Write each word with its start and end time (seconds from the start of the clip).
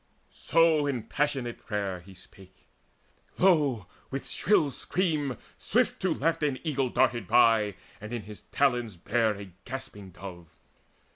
In 0.51 1.03
passionate 1.03 1.63
prayer 1.63 1.99
he 1.99 2.15
spake: 2.15 2.65
lo, 3.37 3.85
with 4.09 4.27
shrill 4.27 4.71
scream 4.71 5.37
Swiftly 5.59 6.09
to 6.15 6.19
left 6.19 6.41
an 6.41 6.57
eagle 6.63 6.89
darted 6.89 7.27
by 7.27 7.75
And 8.01 8.11
in 8.11 8.23
his 8.23 8.41
talons 8.51 8.97
bare 8.97 9.35
a 9.35 9.51
gasping 9.63 10.09
dove. 10.09 10.47